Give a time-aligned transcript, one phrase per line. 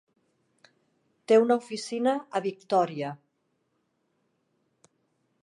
[1.31, 3.13] Té una oficina a Victoria.